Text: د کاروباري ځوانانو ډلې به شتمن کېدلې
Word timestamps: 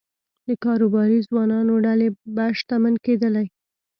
د 0.47 0.49
کاروباري 0.63 1.19
ځوانانو 1.27 1.73
ډلې 1.85 2.07
به 2.35 2.45
شتمن 2.59 2.95
کېدلې 3.05 3.45